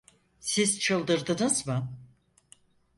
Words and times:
Siz 0.39 0.79
çıldırdınız 0.79 1.67
mı? 1.67 1.93